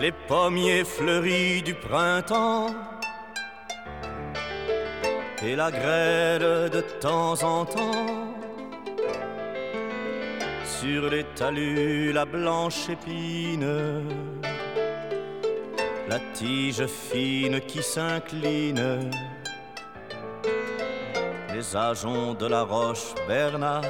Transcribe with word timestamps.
les 0.00 0.12
pommiers 0.12 0.84
fleuris 0.84 1.62
du 1.62 1.74
printemps 1.74 2.74
et 5.42 5.56
la 5.56 5.70
grêle 5.70 6.70
de 6.70 6.80
temps 7.00 7.42
en 7.42 7.64
temps. 7.64 8.34
Sur 10.64 11.08
les 11.10 11.24
talus, 11.34 12.12
la 12.12 12.24
blanche 12.24 12.88
épine, 12.88 14.02
la 16.08 16.18
tige 16.34 16.86
fine 16.86 17.60
qui 17.60 17.82
s'incline, 17.82 19.10
les 21.54 21.76
ajoncs 21.76 22.38
de 22.38 22.46
la 22.46 22.62
roche 22.62 23.14
Bernard 23.26 23.82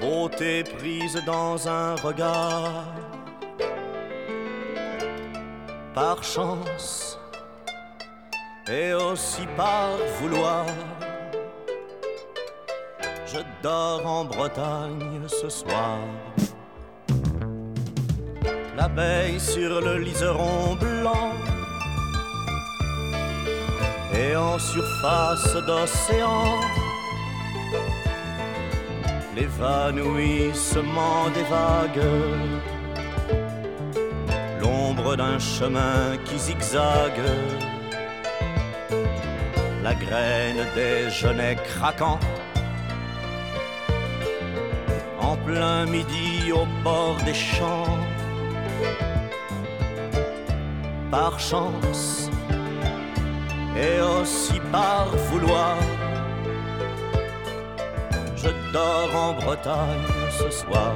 beauté 0.00 0.64
prise 0.64 1.22
dans 1.26 1.68
un 1.68 1.94
regard. 1.96 2.86
Par 5.94 6.22
chance 6.22 7.18
et 8.68 8.94
aussi 8.94 9.42
par 9.56 9.90
vouloir, 10.20 10.64
je 13.26 13.40
dors 13.62 14.06
en 14.06 14.24
Bretagne 14.24 15.20
ce 15.26 15.48
soir. 15.48 15.98
L'abeille 18.76 19.38
sur 19.38 19.80
le 19.80 19.98
liseron 19.98 20.76
blanc 20.76 21.32
et 24.14 24.34
en 24.36 24.58
surface 24.58 25.54
d'océan 25.66 26.60
l'évanouissement 29.40 31.30
des 31.34 31.46
vagues, 31.56 32.06
l'ombre 34.60 35.16
d'un 35.16 35.38
chemin 35.38 36.16
qui 36.26 36.38
zigzague, 36.38 37.24
la 39.82 39.94
graine 39.94 40.62
des 40.74 41.10
genêts 41.10 41.56
craquants, 41.68 42.20
en 45.18 45.36
plein 45.36 45.86
midi 45.86 46.52
au 46.52 46.66
bord 46.84 47.16
des 47.24 47.38
champs, 47.50 47.98
par 51.10 51.40
chance 51.40 52.30
et 53.74 54.00
aussi 54.02 54.60
par 54.70 55.06
vouloir 55.30 55.76
dors 58.72 59.14
en 59.14 59.32
Bretagne 59.32 60.06
ce 60.30 60.50
soir. 60.50 60.94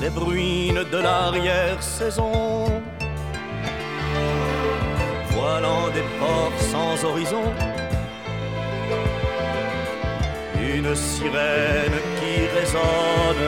Les 0.00 0.10
bruines 0.10 0.84
de 0.90 0.98
l'arrière-saison, 0.98 2.32
voilant 5.30 5.88
des 5.88 6.06
ports 6.18 6.58
sans 6.72 7.04
horizon, 7.04 7.44
une 10.58 10.94
sirène 10.94 11.98
qui 12.18 12.34
résonne, 12.56 13.46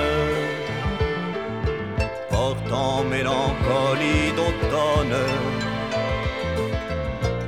portant 2.31 3.05
mélancolie 3.05 4.33
d'automne, 4.37 5.19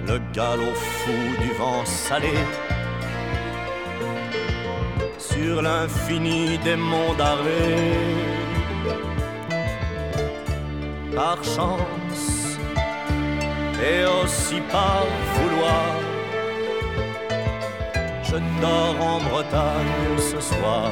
le 0.06 0.18
galop 0.32 0.74
fou 0.74 1.42
du 1.42 1.52
vent 1.58 1.84
salé 1.84 2.32
sur 5.44 5.60
l'infini 5.60 6.58
des 6.58 6.76
monts 6.76 7.14
d'arrêt. 7.18 7.92
Par 11.14 11.38
chance 11.56 12.26
et 13.90 14.02
aussi 14.18 14.58
par 14.76 15.02
vouloir, 15.34 15.86
je 18.28 18.36
dors 18.62 18.98
en 19.12 19.18
Bretagne 19.28 20.12
ce 20.30 20.40
soir. 20.40 20.90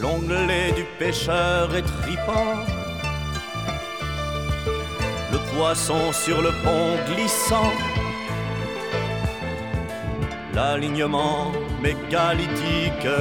L'onglet 0.00 0.72
du 0.78 0.84
pêcheur 1.00 1.74
est 1.78 1.88
tripant, 2.00 2.54
le 5.32 5.38
poisson 5.50 6.02
sur 6.12 6.40
le 6.46 6.52
pont 6.64 6.90
glissant 7.10 7.72
l'alignement 10.54 11.52
mégalithique 11.80 13.14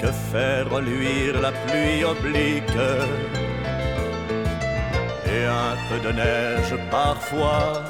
que 0.00 0.10
fait 0.30 0.62
reluire 0.62 1.40
la 1.40 1.52
pluie 1.52 2.04
oblique? 2.04 2.80
Et 5.34 5.44
un 5.46 5.74
peu 5.88 5.98
de 6.06 6.12
neige 6.12 6.74
parfois 6.90 7.82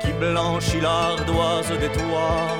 qui 0.00 0.12
blanchit 0.12 0.80
l'ardoise 0.80 1.72
des 1.82 1.92
toits. 1.98 2.52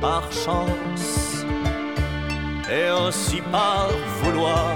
Par 0.00 0.24
chance 0.32 1.44
et 2.70 2.90
aussi 2.90 3.40
par 3.52 3.88
vouloir 4.22 4.74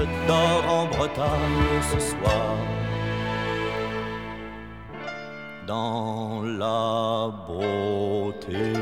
je 0.00 0.06
dors 0.26 0.64
en 0.78 0.86
Bretagne 0.86 1.82
ce 1.92 2.00
soir. 2.00 2.56
Dans 5.66 6.42
la 6.42 7.30
beauté. 7.46 8.72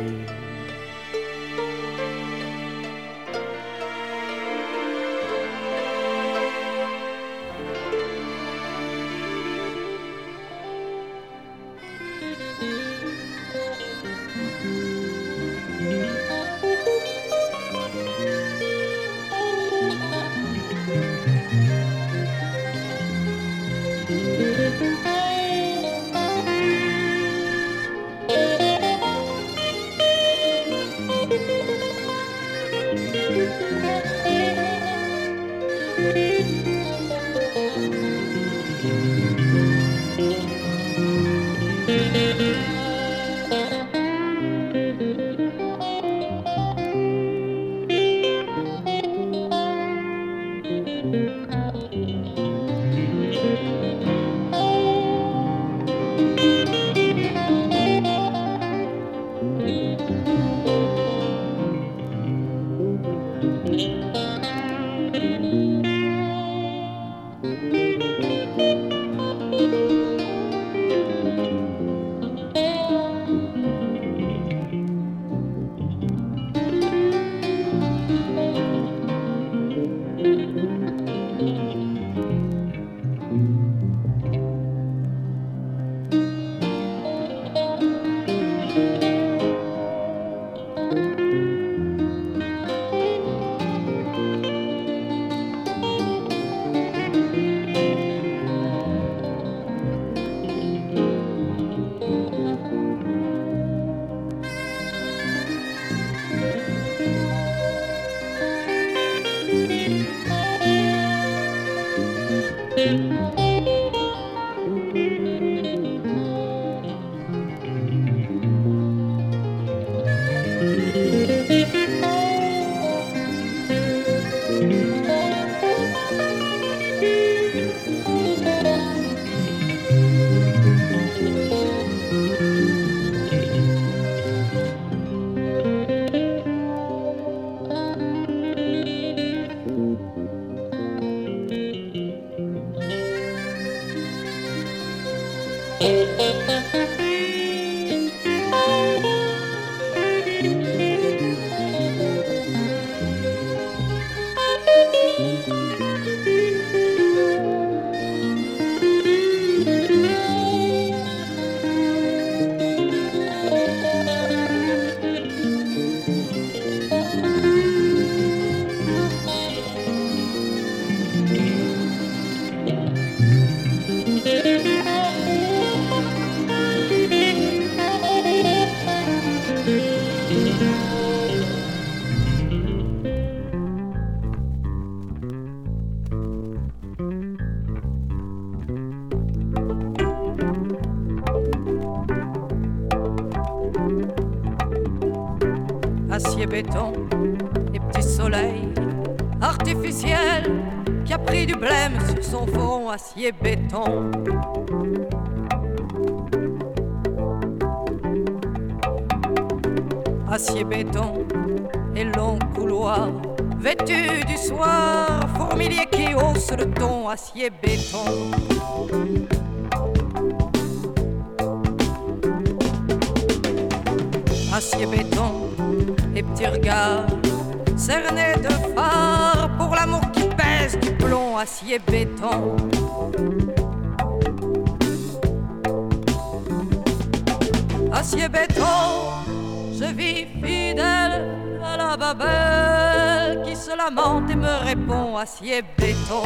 Et 243.90 244.36
me 244.36 244.64
répond 244.64 245.16
acier 245.16 245.62
béton. 245.78 246.22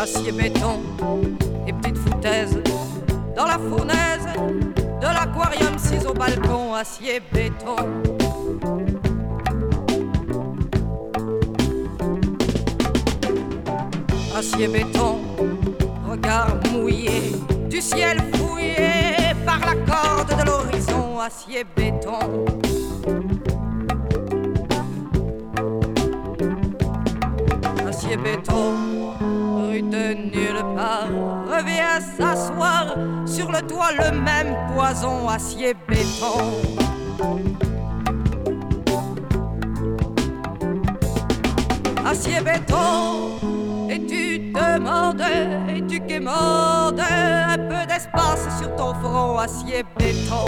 Acier 0.00 0.32
béton 0.32 0.80
et 1.66 1.72
petite 1.74 1.98
foutaise 1.98 2.62
dans 3.36 3.44
la 3.44 3.58
fournaise 3.58 4.26
de 5.02 5.06
l'aquarium, 5.06 5.78
cis 5.78 6.06
au 6.06 6.14
balcon, 6.14 6.72
acier 6.74 7.20
béton. 7.30 7.76
Acier 14.34 14.68
béton, 14.68 15.18
regard 16.08 16.56
mouillé, 16.72 17.32
du 17.68 17.82
ciel 17.82 18.18
fouillé 18.32 19.11
par 19.52 19.74
la 19.74 19.74
corde 19.92 20.38
de 20.38 20.44
l'horizon, 20.46 21.20
acier 21.20 21.64
béton. 21.76 22.18
Acier 27.88 28.16
béton, 28.16 28.74
rue 29.68 29.82
de 29.82 30.14
nulle 30.14 30.62
part, 30.76 31.08
revient 31.50 32.00
s'asseoir 32.16 32.94
sur 33.26 33.50
le 33.50 33.60
toit 33.62 33.92
le 33.92 34.10
même 34.18 34.56
poison 34.74 35.28
acier 35.28 35.74
béton. 35.86 36.38
Acier 42.04 42.40
béton, 42.40 43.31
et 45.20 45.86
tu 45.86 46.00
un 46.26 47.56
peu 47.56 47.86
d'espace 47.86 48.58
sur 48.58 48.74
ton 48.76 48.94
front 48.94 49.38
acier 49.38 49.84
béton. 49.98 50.44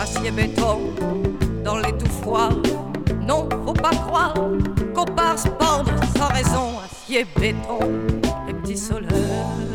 Acier 0.00 0.30
béton, 0.30 0.80
dans 1.64 1.78
les 1.78 1.92
tout 1.96 2.10
froids, 2.22 2.50
non, 3.26 3.48
faut 3.64 3.72
pas 3.72 3.90
croire 3.90 4.34
qu'on 4.94 5.04
part 5.04 5.38
se 5.38 5.48
pendre 5.48 5.92
sans 6.16 6.28
raison, 6.28 6.78
acier 6.84 7.26
béton, 7.36 7.78
les 8.46 8.54
petits 8.54 8.78
soleils. 8.78 9.73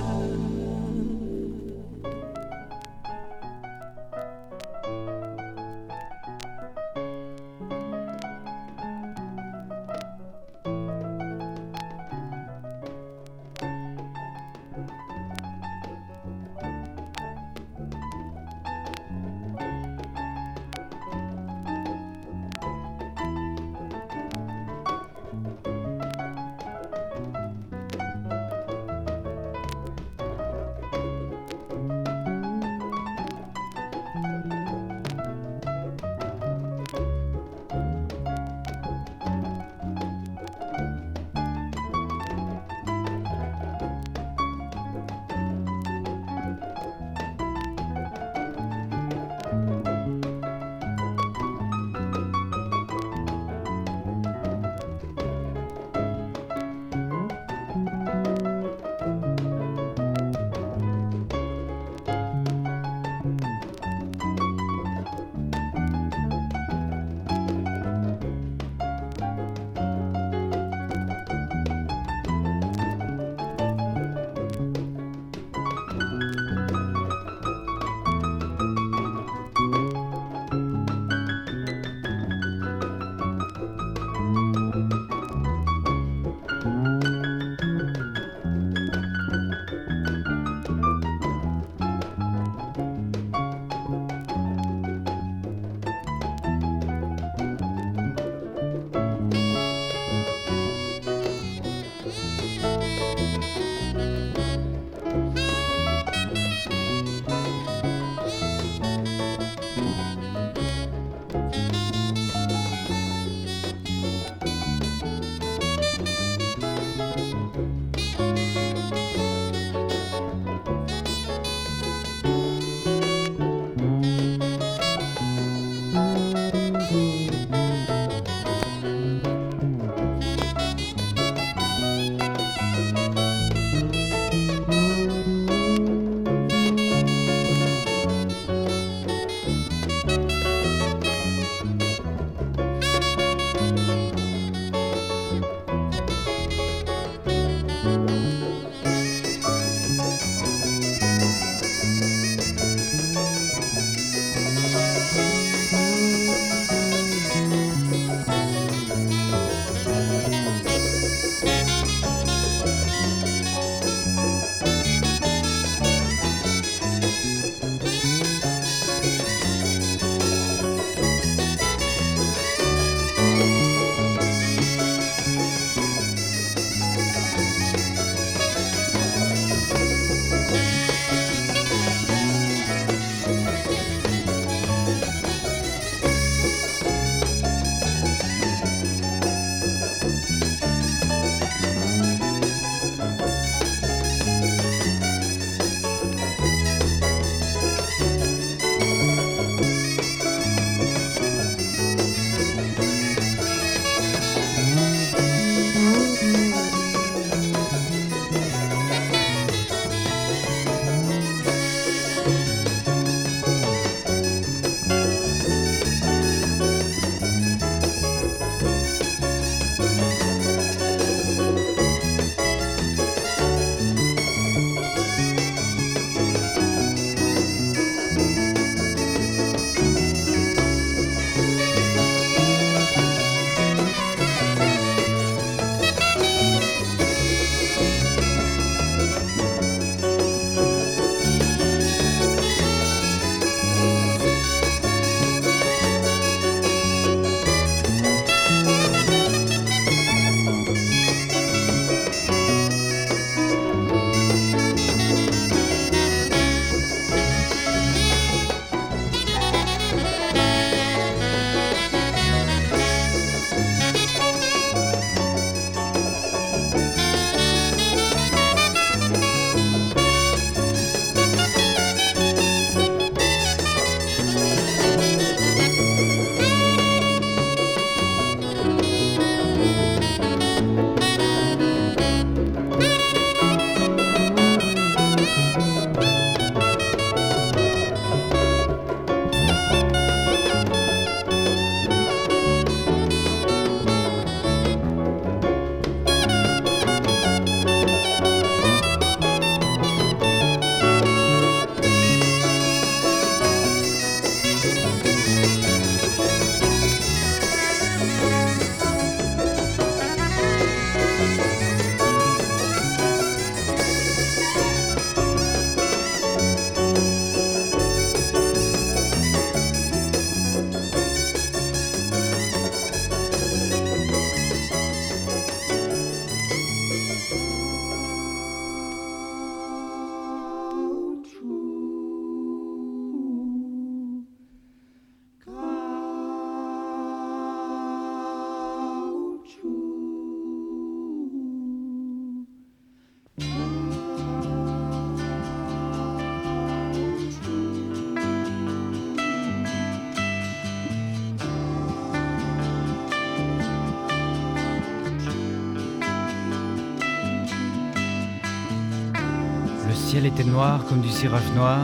Noir 360.50 360.84
comme 360.88 361.01
du 361.01 361.10
cirage 361.10 361.51
noir. 361.56 361.79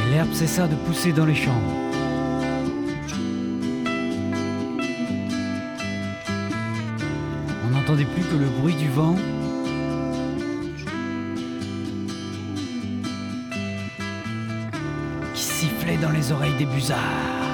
Et 0.00 0.10
l'herbe 0.10 0.32
cessa 0.32 0.66
de 0.66 0.74
pousser 0.74 1.12
dans 1.12 1.24
les 1.24 1.34
champs. 1.34 1.62
On 7.64 7.70
n'entendait 7.70 8.04
plus 8.04 8.22
que 8.22 8.36
le 8.36 8.48
bruit 8.60 8.74
du 8.74 8.88
vent. 8.88 9.16
qui 15.34 15.42
sifflait 15.42 15.96
dans 15.96 16.10
les 16.10 16.30
oreilles 16.30 16.56
des 16.58 16.66
busards. 16.66 17.51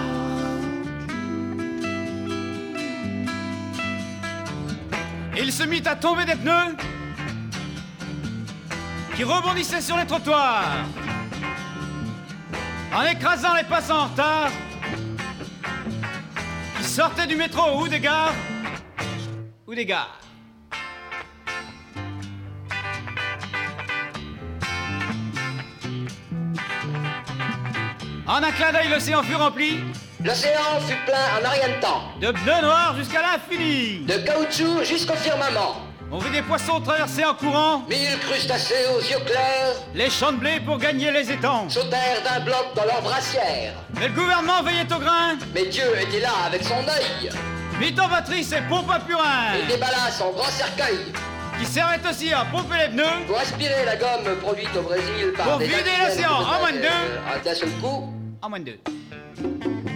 Il 5.40 5.52
se 5.52 5.62
mit 5.62 5.87
à 5.87 5.95
tomber 5.95 6.25
des 6.25 6.35
pneus 6.35 6.76
qui 9.14 9.23
rebondissaient 9.23 9.80
sur 9.80 9.97
les 9.97 10.04
trottoirs 10.04 10.85
en 12.92 13.02
écrasant 13.04 13.54
les 13.54 13.62
passants 13.62 14.00
en 14.00 14.07
retard 14.07 14.50
qui 16.76 16.85
sortaient 16.85 17.28
du 17.28 17.37
métro 17.37 17.80
ou 17.80 17.87
des 17.87 18.00
gares 18.00 18.35
ou 19.64 19.75
des 19.76 19.87
gares. 19.87 20.18
En 28.26 28.42
un 28.42 28.50
clin 28.50 28.73
d'œil, 28.73 28.88
l'océan 28.88 29.23
fut 29.23 29.37
rempli 29.37 29.85
L'océan 30.25 30.80
fut 30.84 30.96
plein 31.06 31.14
en 31.37 31.48
rien 31.48 31.76
de 31.76 31.80
temps, 31.80 32.02
de 32.20 32.32
pneus 32.32 32.60
noirs 32.62 32.94
jusqu'à 32.98 33.20
l'infini. 33.22 34.00
de 34.00 34.14
caoutchouc 34.14 34.82
jusqu'au 34.82 35.14
firmament, 35.14 35.76
On 36.10 36.18
vit 36.18 36.30
des 36.30 36.42
poissons 36.42 36.80
traverser 36.80 37.25
en 37.25 37.34
courant. 37.34 37.84
Mille 37.88 38.18
crustacés 38.20 38.87
aux 38.96 39.00
yeux 39.00 39.22
clairs. 39.25 39.76
Les 39.94 40.10
champs 40.10 40.32
de 40.32 40.38
blé 40.38 40.58
pour 40.66 40.78
gagner 40.78 41.12
les 41.12 41.30
étangs. 41.30 41.68
sautèrent 41.68 42.20
d'un 42.25 42.40
bloc 42.40 42.66
dans 42.75 42.84
leur 42.84 43.00
brassière. 43.00 43.75
Mais 43.94 44.08
le 44.08 44.14
gouvernement 44.14 44.60
veillait 44.64 44.92
au 44.92 44.98
grain, 44.98 45.37
Mais 45.54 45.66
Dieu 45.66 45.84
était 46.00 46.20
là 46.20 46.32
avec 46.46 46.64
son 46.64 46.75
œil, 46.78 47.30
mit 47.78 47.94
en 48.00 48.08
batterie 48.08 48.42
ses 48.42 48.62
pompes 48.62 48.90
à 48.90 48.98
purin, 48.98 49.54
il 49.60 49.68
déballa 49.68 50.10
son 50.10 50.32
grand 50.32 50.50
cercueil. 50.50 50.98
Qui 51.60 51.66
servaient 51.66 52.00
aussi 52.08 52.32
à 52.32 52.44
pomper 52.44 52.76
les 52.78 52.88
pneus. 52.88 53.25
Pour 53.28 53.38
aspirer 53.38 53.84
la 53.84 53.94
gomme 53.96 54.37
produite 54.42 54.75
au 54.76 54.82
Brésil 54.82 55.32
par 55.37 55.46
Pour 55.46 55.58
des 55.58 55.66
vider 55.66 55.78
industriels 55.78 56.08
l'océan. 56.08 56.54
En 56.56 56.58
moins 56.60 56.72
de 56.72 56.78
deux. 56.78 57.44
D'un 57.44 57.54
seul 57.54 57.70
coup, 57.80 58.12
en 58.42 58.48
moins 58.48 58.60
de 58.60 58.64
deux. 58.64 59.88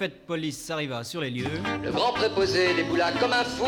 Préfet 0.00 0.14
de 0.14 0.26
police 0.26 0.70
arriva 0.70 1.04
sur 1.04 1.20
les 1.20 1.28
lieux 1.28 1.44
le 1.84 1.90
grand 1.90 2.14
préposé 2.14 2.72
déboula 2.74 3.12
comme 3.20 3.34
un 3.34 3.44
fou 3.44 3.66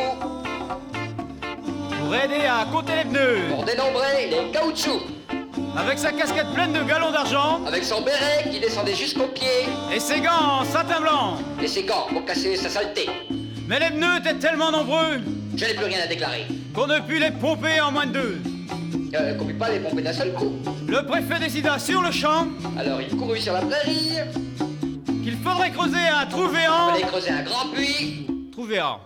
pour 2.00 2.14
aider 2.14 2.46
à 2.48 2.64
compter 2.72 2.92
les 2.96 3.10
pneus. 3.10 3.50
pour 3.50 3.64
dénombrer 3.64 4.30
les 4.30 4.50
caoutchoucs, 4.50 5.02
Avec 5.76 5.98
sa 5.98 6.10
casquette 6.10 6.50
pleine 6.54 6.72
de 6.72 6.82
galons 6.84 7.10
d'argent 7.10 7.60
avec 7.66 7.84
son 7.84 8.00
béret 8.00 8.48
qui 8.50 8.60
descendait 8.60 8.94
jusqu'aux 8.94 9.28
pieds 9.28 9.66
et 9.94 10.00
ses 10.00 10.20
gants 10.22 10.60
en 10.60 10.64
satin 10.64 11.02
blanc. 11.02 11.36
et 11.62 11.66
ses 11.66 11.82
gants 11.82 12.06
pour 12.08 12.24
casser 12.24 12.56
sa 12.56 12.70
saleté. 12.70 13.10
Mais 13.68 13.78
les 13.80 13.90
pneus 13.90 14.16
étaient 14.20 14.38
tellement 14.38 14.70
nombreux 14.70 15.20
Je 15.54 15.66
n'ai 15.66 15.74
plus 15.74 15.84
rien 15.84 15.98
à 16.02 16.06
déclarer. 16.06 16.46
qu'on 16.74 16.86
ne 16.86 16.98
put 17.00 17.18
les 17.18 17.30
pomper 17.30 17.78
en 17.82 17.92
moins 17.92 18.06
de 18.06 18.12
deux. 18.12 18.42
Euh, 19.14 19.34
qu'on 19.34 19.44
ne 19.44 19.52
peut 19.52 19.58
pas 19.58 19.68
les 19.68 19.80
pomper 19.80 20.00
d'un 20.00 20.14
seul 20.14 20.32
coup. 20.32 20.52
Le 20.88 21.04
préfet 21.04 21.38
décida 21.38 21.78
sur 21.78 22.00
le 22.00 22.10
champ 22.10 22.46
Alors 22.78 23.02
il 23.02 23.14
courut 23.14 23.38
sur 23.38 23.52
la 23.52 23.60
prairie, 23.60 24.16
qu'il 25.22 25.36
faudrait 25.36 25.70
creuser 25.70 26.08
un 26.08 26.26
trou 26.26 26.44
il 26.44 26.50
véant. 26.58 26.88
fallait 26.88 27.02
creuser 27.02 27.30
un 27.30 27.42
grand 27.42 27.68
puits, 27.72 28.26
Trou 28.52 28.64
véant. 28.64 29.00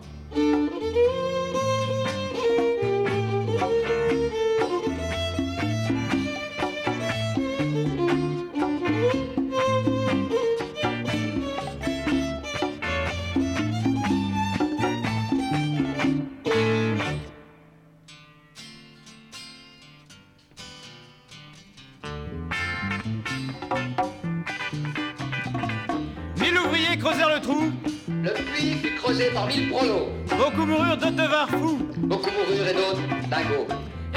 Devinrent 31.16 31.48
fous. 31.50 31.78
Beaucoup 31.98 32.30
moururent 32.30 32.68
et 32.68 32.74
d'autres 32.74 33.28
dingos. 33.30 33.66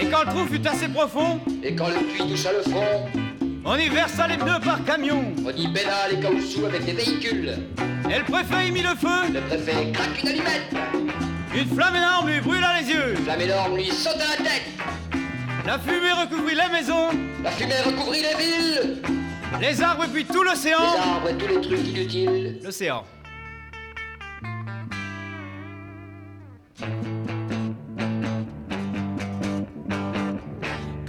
Et 0.01 0.05
quand 0.05 0.19
le 0.23 0.29
trou 0.29 0.45
fut 0.47 0.65
assez 0.67 0.88
profond, 0.88 1.39
Et 1.63 1.75
quand 1.75 1.88
le 1.88 1.95
puits 1.95 2.27
toucha 2.27 2.49
le 2.53 2.62
fond, 2.71 3.05
on 3.65 3.75
y 3.75 3.89
versa 3.89 4.27
les 4.27 4.38
pneus 4.38 4.59
par 4.63 4.83
camion. 4.85 5.23
on 5.45 5.49
y 5.49 5.67
baigna 5.67 6.07
les 6.12 6.19
caoutchoucs 6.19 6.65
avec 6.65 6.85
des 6.85 6.93
véhicules. 6.93 7.53
Et 8.09 8.17
le 8.19 8.23
préfet 8.23 8.67
y 8.67 8.71
mit 8.71 8.81
le 8.81 8.95
feu. 8.95 9.33
Le 9.33 9.41
préfet 9.41 9.91
craque 9.91 10.21
une 10.23 10.29
allumette. 10.29 10.73
Une 11.55 11.67
flamme 11.75 11.95
énorme 11.95 12.29
lui 12.29 12.39
brûla 12.41 12.79
les 12.81 12.89
yeux. 12.89 13.15
Flamme 13.23 13.41
énorme 13.41 13.75
lui 13.75 13.85
sauta 13.91 14.25
la 14.38 14.38
tête. 14.38 14.63
La 15.65 15.77
fumée 15.77 16.12
recouvrit 16.13 16.55
les 16.55 16.71
maisons, 16.71 17.09
La 17.43 17.51
fumée 17.51 17.73
recouvrit 17.85 18.21
les 18.21 18.43
villes, 18.43 19.01
les 19.62 19.81
arbres 19.81 20.05
et 20.05 20.07
puis 20.07 20.25
tout 20.25 20.41
les 20.41 20.49
l'océan. 20.51 20.79
arbres 20.79 21.29
et 21.29 21.38
tous 21.38 21.47
les 21.47 21.62
trucs 21.62 21.88
inutiles. 21.88 22.59
L'océan. 22.63 23.03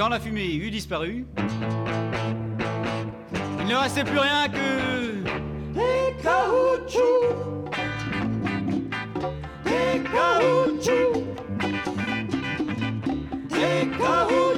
Quand 0.00 0.08
la 0.08 0.18
fumée 0.18 0.54
eut 0.54 0.70
disparu, 0.70 1.26
il 3.60 3.66
ne 3.66 3.76
restait 3.76 4.02
plus 4.02 4.18
rien 4.18 4.48
que 4.48 5.22
des 5.74 6.16
caoutchoucs, 6.22 7.76
des 9.62 10.02
caoutchoucs, 10.10 11.26
des 13.50 13.90
caoutchoucs, 13.98 14.49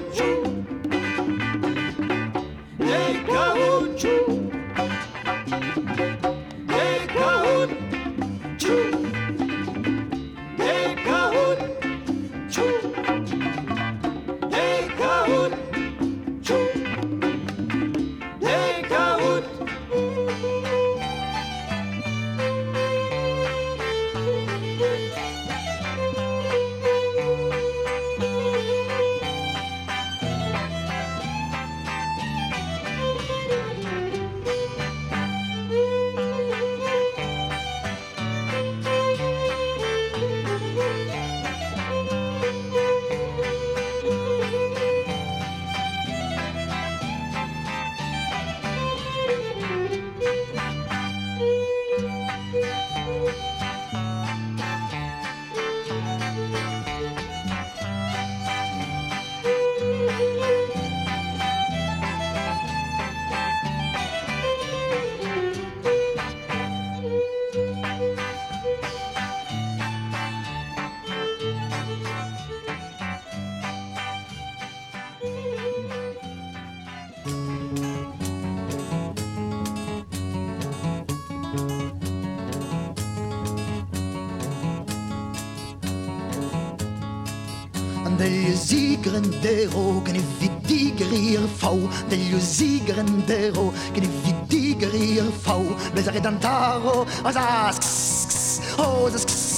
dero 89.43 90.01
Kan 90.07 90.17
vi 90.41 90.49
V, 90.63 91.49
fau 91.59 91.79
Del 92.09 92.41
zigren 92.41 93.25
dero? 93.27 93.73
Kan 93.95 94.07
vi 94.25 94.33
digrir 94.49 95.25
o 95.47 95.59
Blezare 95.93 96.21
dantaro 96.21 97.07
Azas 97.25 98.61
Ozas 98.79 99.53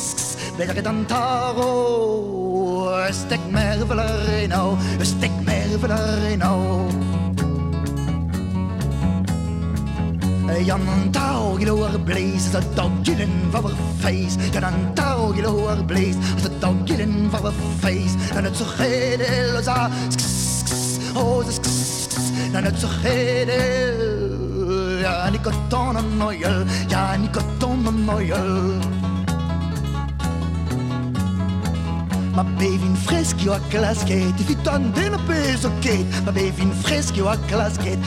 dan 0.56 1.04
taro. 1.06 1.72
Stek 3.10 3.40
merveler 3.50 4.44
in 4.44 4.52
au 4.52 4.78
Stek 5.02 5.32
merveler 5.42 6.30
in 6.30 6.42
au 6.42 6.88
Jan 10.64 11.10
Tao, 11.10 11.56
gilo 11.58 11.82
er 11.84 11.98
blazen, 11.98 12.62
dat 12.74 12.90
gillen 13.02 13.50
face. 14.04 14.50
Dan 14.50 14.62
een 14.62 14.94
touwje 14.94 15.46
hoor. 15.46 15.76
Als 16.34 16.42
het 16.42 16.60
touwje 16.60 16.94
in 16.94 17.28
van 17.30 17.46
een 17.46 17.52
face. 17.80 18.34
Dan 18.34 18.44
het 18.44 18.56
zo 18.56 18.64
heel 18.76 19.62
za. 19.62 19.90
Oh, 21.16 21.44
dat 21.44 21.60
en 22.52 22.64
het 22.64 22.78
zo 22.78 22.86
heel. 22.90 24.28
Ja, 25.00 25.26
en 25.26 25.34
ik 25.34 25.44
had 25.44 25.70
dan 25.70 25.96
een. 25.96 26.38
Ja, 26.88 27.12
en 27.12 27.22
ik 27.22 27.34
had 27.34 27.60
dan 27.60 27.86
een 27.86 28.08
a 33.48 33.58
klasket 33.68 34.40
Evit 34.40 34.68
an 34.68 34.92
den 34.92 35.14
a 35.14 35.18
pez 35.26 35.66
ket 35.80 36.06
Ma 36.24 36.32
bevin 36.32 36.72
a 37.26 37.36
klasket 37.46 37.98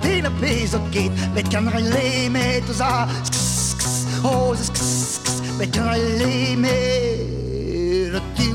den 0.00 0.26
a 0.26 0.30
pez 0.40 0.74
ket 0.90 1.10
Met 1.34 1.54
rele 1.68 2.30
met 2.30 2.80
ah. 2.80 3.08
oh, 4.24 4.56
ra 5.70 5.96
le 5.96 6.56
met 6.56 7.20
Da 8.12 8.20
ti 8.34 8.50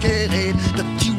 keret 0.00 0.54
Da 0.76 0.82
ti 0.98 1.10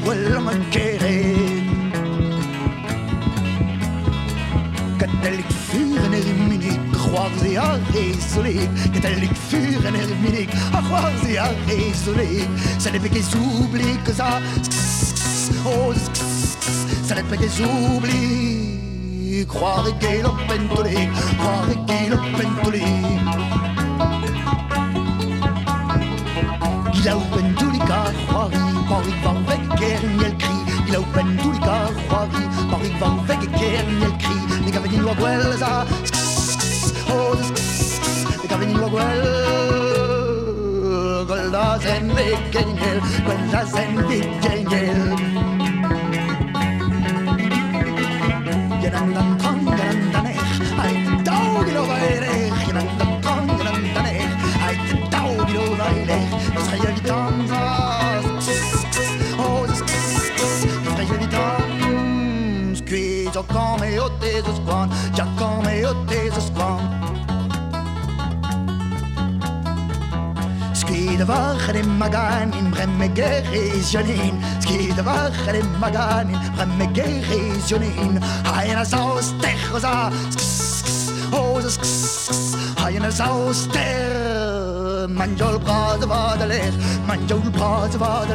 in 10.12 10.22
minute 10.22 10.50
a 10.74 10.82
croire 10.82 11.12
ze 11.24 11.38
a 11.38 11.50
résolé 11.68 12.48
Ça 12.80 12.92
n'est 12.92 13.00
pas 13.00 13.08
qu'ils 13.08 13.36
oublient 13.38 14.00
que 14.04 14.12
ça. 14.12 14.40
Oh, 15.66 15.94
ça 17.04 17.16
n'est 17.16 17.24
pas 17.24 17.38
qu'ils 17.38 17.64
oublient 17.64 19.46
Croire 19.48 19.86
qu'il 20.00 20.26
a 20.26 20.34
pentolé 20.48 21.10
Croire 21.38 21.68
qu'il 21.88 22.14
a 22.14 22.18
pentolé 22.38 22.84
Il 27.06 27.10
a 27.12 27.18
open 27.18 27.54
tout 27.54 27.70
les 27.70 27.78
cas, 27.78 28.12
Paris, 28.28 28.58
Paris 28.90 29.14
van 29.24 29.36
weg, 29.46 29.62
Kerniel 29.78 30.36
cri. 30.40 30.58
Il 30.88 30.96
a 30.96 31.00
open 31.00 31.38
tout 31.38 31.52
les 31.52 31.60
cas, 31.60 31.92
Paris, 32.10 32.48
Paris 32.72 32.94
van 33.00 33.20
weg, 33.28 33.42
Kerniel 33.52 34.18
cri. 34.18 34.38
Les 34.66 34.72
gavin 34.72 35.04
loa 35.04 35.14
gwelza, 35.14 35.86
oh, 37.12 37.36
les 38.42 38.48
gavin 38.48 38.74
loa 38.80 38.90
gwel. 38.90 39.24
Gwelza 41.28 41.78
zen 41.84 42.10
ve 42.16 42.28
Kerniel, 42.50 43.00
gwelza 43.24 43.66
zen 43.66 43.96
ve 44.08 44.20
Kerniel. 44.42 45.46
Deus 64.42 64.60
quando, 64.66 64.94
já 65.16 65.26
como 65.38 65.70
eu 65.70 65.94
Deus 66.06 66.52
quando. 66.54 67.06
Skid 70.76 71.26
vacher 71.26 71.76
im 71.76 71.98
Magan 71.98 72.52
im 72.54 72.74
Remmegeri 72.74 73.80
is 73.80 73.94
Jonin 73.94 74.36
Skid 74.62 74.98
vacher 75.06 75.56
im 75.56 75.80
Magan 75.80 76.30
im 76.30 76.60
Remmegeri 76.60 77.58
is 77.58 77.70
Jonin 77.70 78.20
Hayenas 78.44 78.94
aus 78.94 79.34
Techosa 79.42 80.12
Hoses 81.32 81.80
Hayenas 82.84 83.22
aus 83.22 83.70
Ter 83.70 85.08
Manjol 85.08 85.60
Brat 85.60 86.08
war 86.10 86.38
Manjol 87.08 87.50
Brat 87.52 88.00
war 88.00 88.28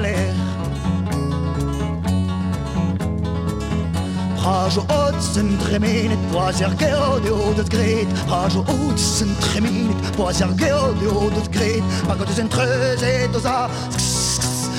Hažu 4.41 4.81
od 4.81 5.17
sen 5.21 5.59
tremenit, 5.59 6.19
poazer 6.33 6.73
geo 6.79 7.21
de 7.21 7.31
o 7.31 7.53
deus 7.57 7.69
gret. 7.69 8.09
Hažu 8.29 8.61
od 8.61 8.99
sen 8.99 9.37
tremenit, 9.41 9.97
poazer 10.17 10.49
geo 10.57 10.95
de 11.01 11.09
o 11.09 11.31
deus 11.31 11.49
gret. 11.53 11.85
Pagot 12.09 12.29
eus 12.29 12.39
en 12.39 12.49
treuzet 12.49 13.37
oza, 13.37 13.69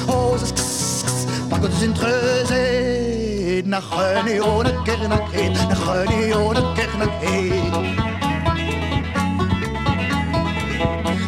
oza, 0.08 0.48
pagot 1.50 1.72
eus. 1.72 1.92
Na 3.66 3.80
c'hreuni 3.80 4.40
o 4.42 4.64
na 4.64 4.72
ker 4.86 5.08
na 5.08 5.18
ket, 5.32 5.54
na 5.70 5.76
c'hreuni 5.76 6.34
o 6.34 6.54
na 6.54 6.62
na. 6.98 7.06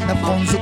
Na 0.07 0.15
franzo 0.21 0.57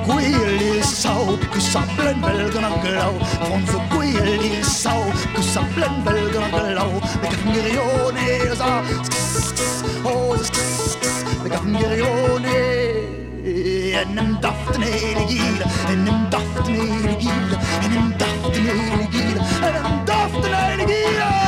sau, 0.84 1.38
kus 1.54 1.72
sa 1.74 1.82
plenbelgana 1.96 2.70
kõlau, 2.84 3.14
on 3.50 3.62
su 3.70 3.80
kuieldi 3.94 4.64
sau, 4.66 5.04
kus 5.36 5.54
sa 5.54 5.62
plenbelgana 5.76 6.50
kõlau, 6.54 6.92
me 7.22 7.28
kangirjoone 7.36 8.56
sa, 8.56 8.82
me 11.44 11.50
kangirjoone. 11.50 12.60
انم 14.02 14.38
ضفتني 14.42 15.14
الجيل 15.18 15.64
انم 15.90 16.30
ضفتني 16.30 16.82
الجيل 16.82 17.58
انم 17.86 18.14
ضفتني 18.20 18.72
الجيل 18.94 19.42
انم 19.64 20.06
ضفتني 20.06 20.74
الجيل 20.74 21.41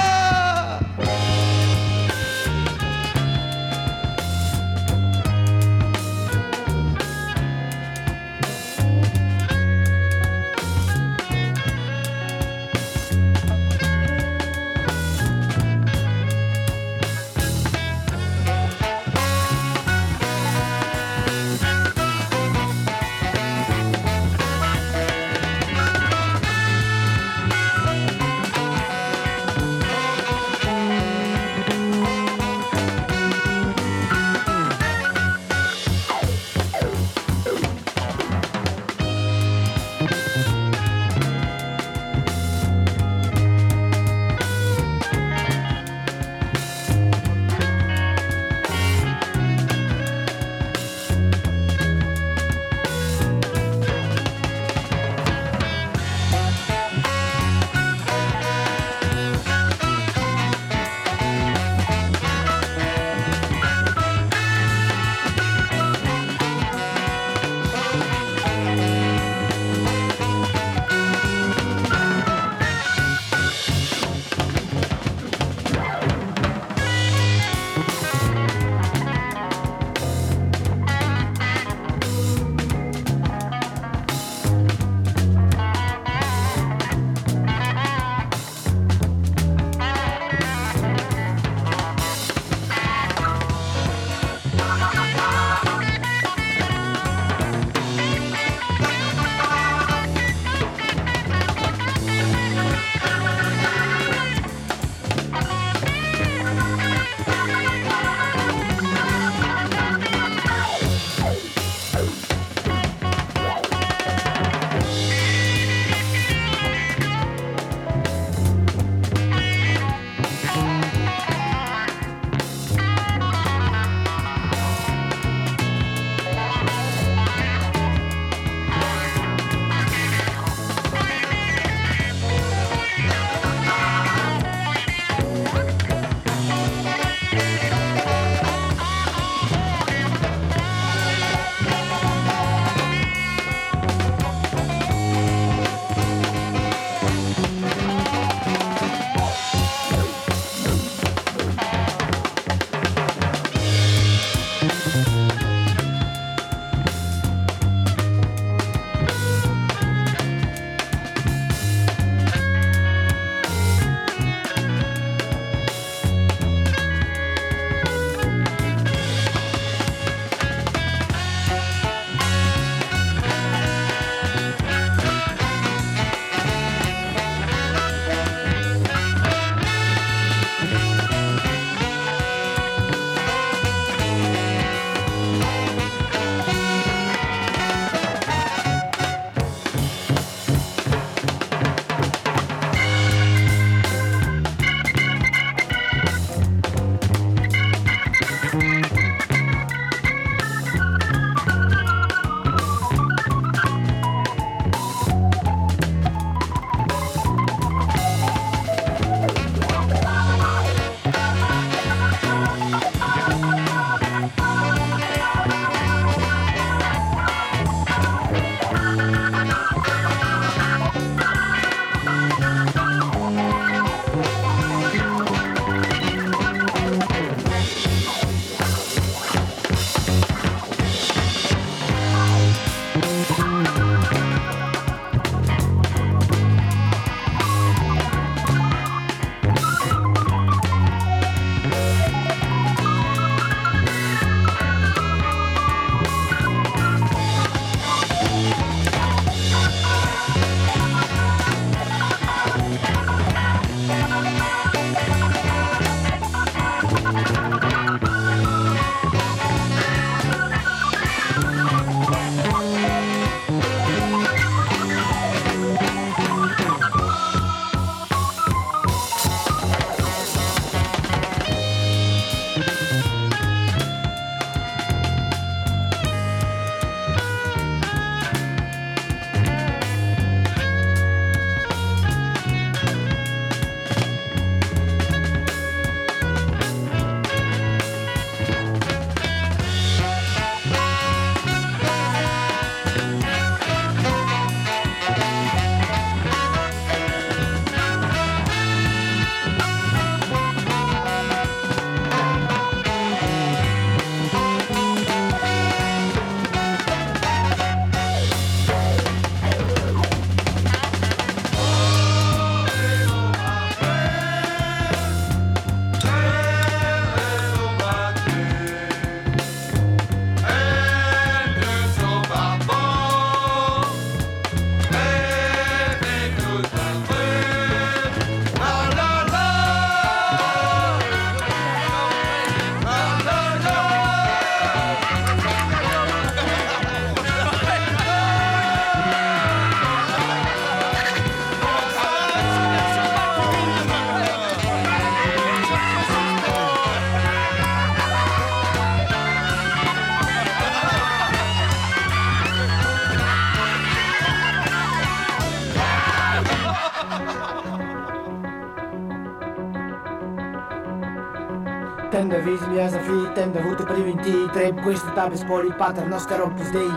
attende 363.34 363.62
route 363.62 363.84
per 363.84 363.98
i 363.98 364.04
23 364.14 364.74
Questi 364.84 365.12
tappe 365.14 365.36
spori 365.36 365.68
il 365.68 365.76
pater 365.76 366.06
nostro 366.08 366.46
opus 366.46 366.70
dei 366.70 366.92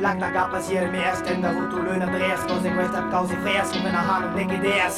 Lagt 0.00 0.20
da 0.20 0.30
gab 0.30 0.54
es 0.54 0.68
hier 0.68 0.88
mehr 0.88 1.14
Stände, 1.14 1.48
wo 1.54 1.66
du 1.66 1.82
Löhne 1.82 2.06
drehst, 2.06 2.48
wo 2.48 2.58
sie 2.60 2.70
größte 2.70 3.02
Pause 3.10 3.36
fährst, 3.44 3.74
und 3.74 3.84
wenn 3.84 3.94
er 3.94 4.06
Haaren 4.06 4.34
denke 4.36 4.58
der's. 4.58 4.96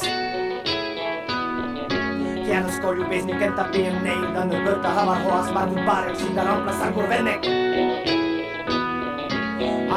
Chiar 2.45 2.63
în 2.63 2.71
scoliu 2.71 3.05
vezi 3.07 3.25
nicând 3.25 3.55
ta 3.55 3.67
bine, 3.71 4.15
dar 4.33 4.43
nu 4.43 4.55
băta 4.63 4.89
hava 4.95 5.15
hoa 5.23 5.41
spargu 5.47 5.79
pare 5.85 6.11
și 6.19 6.33
dar 6.35 6.47
am 6.47 6.61
plasat 6.63 6.93
cu 6.93 7.01
venec. 7.11 7.41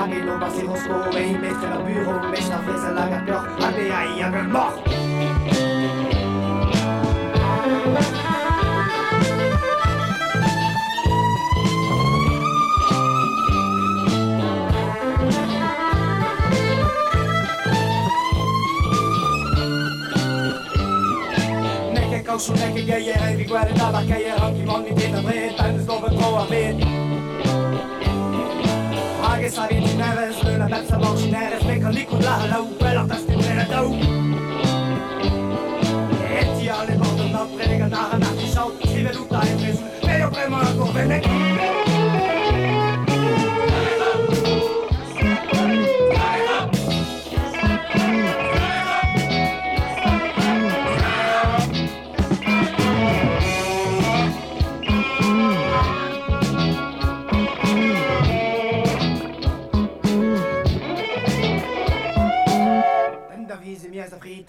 Ani 0.01 0.23
nu 0.27 0.35
va 0.41 0.49
si 0.55 0.67
hosco, 0.67 0.97
vei 1.13 1.39
meste 1.41 1.67
la 1.73 1.79
büro, 1.85 2.15
mești 2.31 2.51
la 2.51 2.59
frese 2.65 2.91
la 2.97 3.05
gapioch, 3.11 3.47
abia 3.67 4.01
ia 4.19 4.29
gălmoch. 4.35 4.75
Thank 7.93 8.17
you. 8.17 8.22
kanskje 22.33 22.55
rekker 22.57 22.85
gøye 22.89 23.15
Eirik 23.27 23.51
og 23.53 23.57
er 23.61 23.67
det 23.69 23.77
der 23.79 24.05
gøye 24.11 24.37
Hanki 24.41 24.63
vanlig 24.69 24.95
til 24.99 25.11
den 25.15 25.27
red 25.29 25.51
Tegnesloven 25.59 26.15
på 26.21 26.29
Arvid 26.43 26.79
Hages 29.25 29.57
har 29.57 29.75
ikke 29.75 29.93
nerves 29.99 30.41
Lønner 30.47 30.73
vepser 30.75 31.03
var 31.05 31.21
generes 31.21 31.67
Men 31.69 31.85
kan 31.85 31.95
like 31.99 32.17
å 32.17 32.23
la 32.25 32.39
hallo 32.45 32.63
Eller 32.89 33.13
best 33.13 33.29
i 33.29 33.39
flere 33.43 33.69
do 33.75 33.85
Etter 36.41 36.73
alle 36.79 36.99
barn 37.05 37.23
og 37.27 37.31
natt 37.37 37.55
Prediger 37.59 37.95
nære 37.99 38.25
natt 38.25 38.41
i 38.41 38.51
sjalt 38.57 38.81
Skriver 38.89 39.21
ut 39.21 39.39
av 39.39 39.47
en 39.53 39.63
prisen 39.67 39.95
Med 40.09 40.27
å 40.31 40.35
prøve 40.39 40.67
å 40.73 40.77
gå 40.81 40.93
venner 40.97 41.82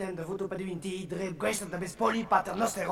Captain 0.03 0.15
de 0.17 0.23
voto 0.25 0.49
Paduinti, 0.49 1.07
Dre 1.07 1.33
Grace 1.39 1.65
de 1.65 1.77
Bespoli, 1.77 2.25
Pater 2.25 2.57
Noster 2.57 2.87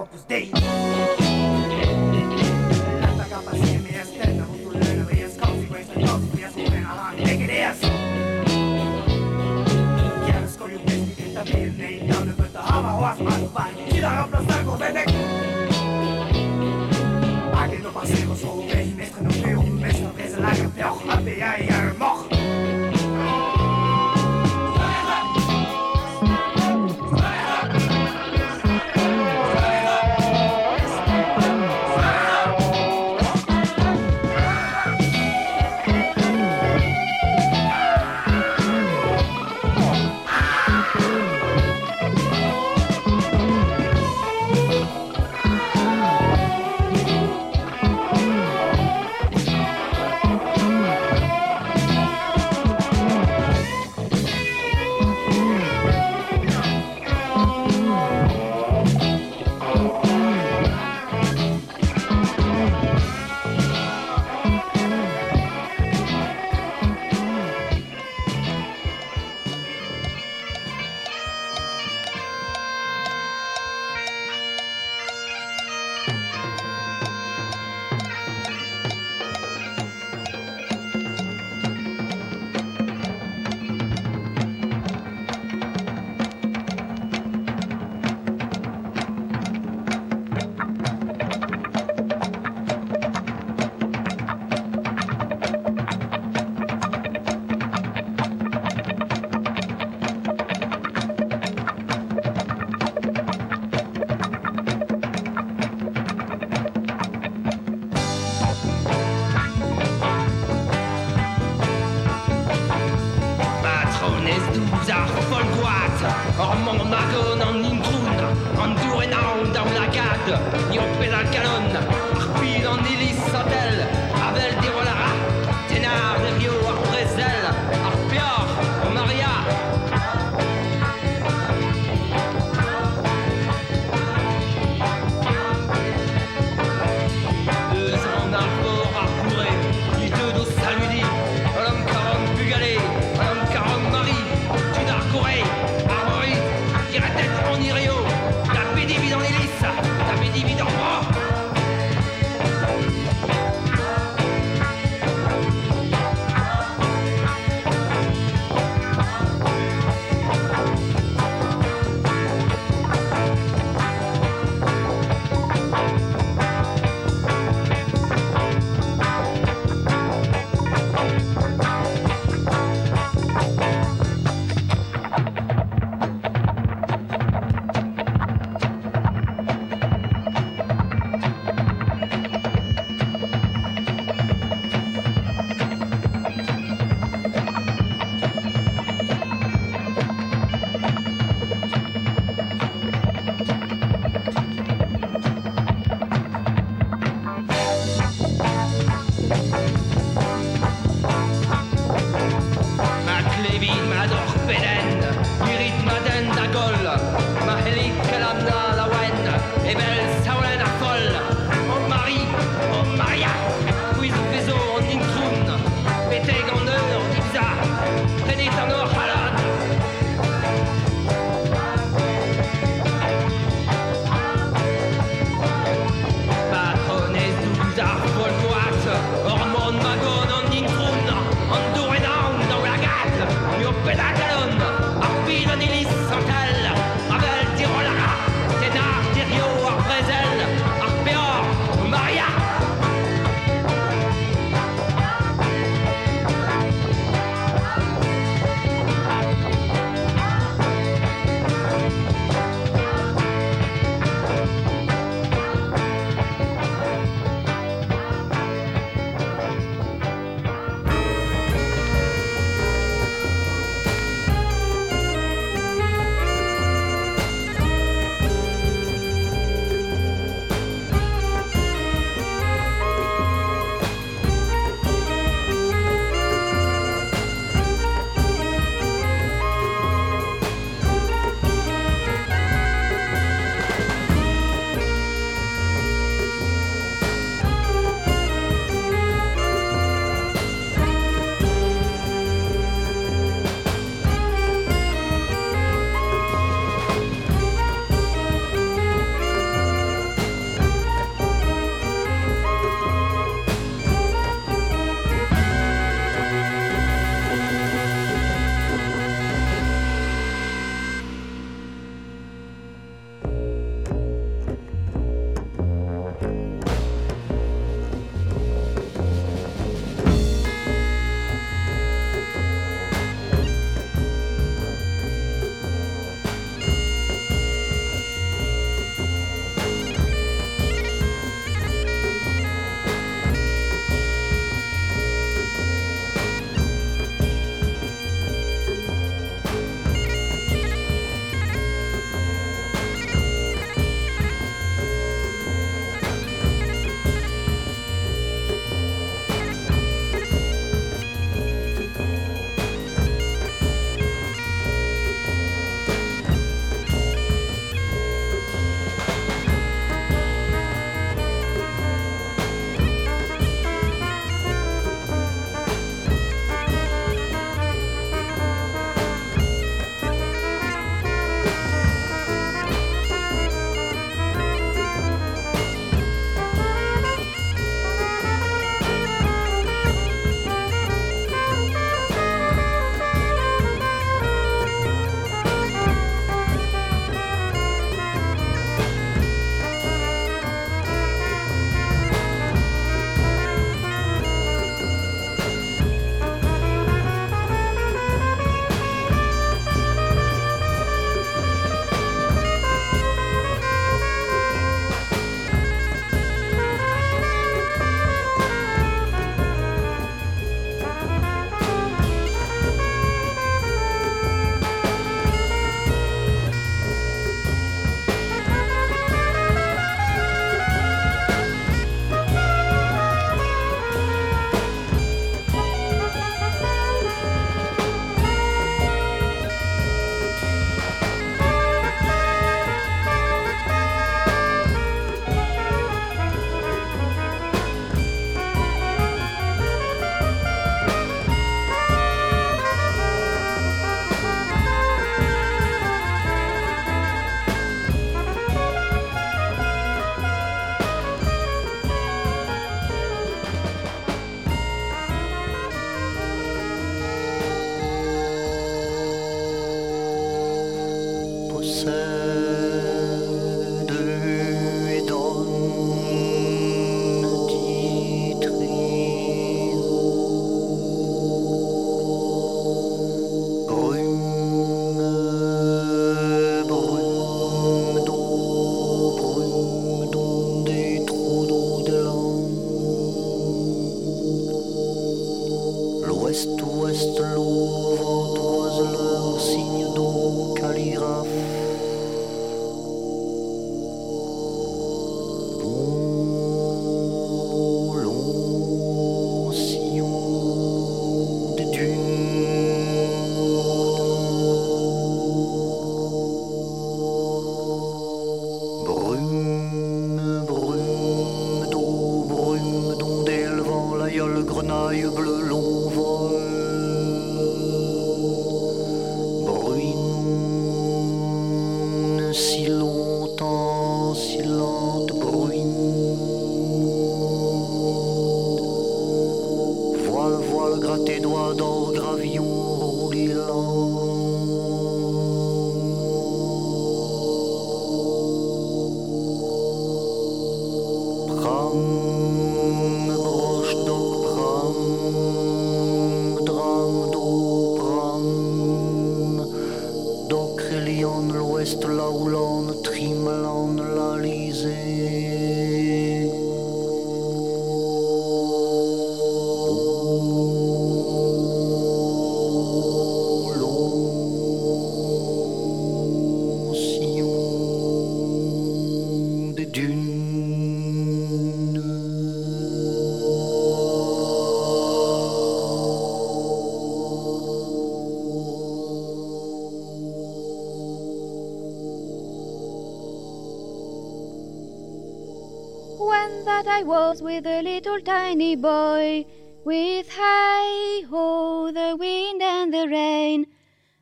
I 586.68 586.84
was 586.84 587.22
with 587.22 587.45
a 587.47 587.62
little 587.62 587.99
tiny 588.01 588.55
boy, 588.55 589.26
with 589.64 590.09
hey 590.09 591.03
ho, 591.09 591.72
the 591.72 591.95
wind 591.95 592.41
and 592.41 592.74
the 592.74 592.88
rain. 592.88 593.47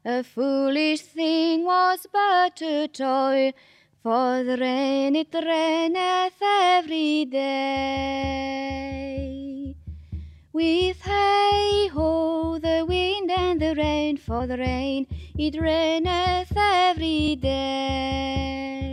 A 0.05 0.23
foolish 0.23 1.01
thing 1.01 1.65
was 1.65 2.07
but 2.11 2.61
a 2.61 2.87
toy, 2.87 3.53
for 4.01 4.43
the 4.43 4.57
rain 4.57 5.15
it 5.15 5.33
raineth 5.33 6.41
every 6.41 7.25
day. 7.25 8.55
With 10.51 11.01
hey 11.01 11.87
ho, 11.93 12.57
the 12.59 12.85
wind 12.87 13.31
and 13.31 13.61
the 13.61 13.75
rain, 13.75 14.17
for 14.17 14.47
the 14.47 14.57
rain 14.57 15.07
it 15.37 15.59
raineth 15.59 16.51
every 16.55 17.35
day. 17.35 18.88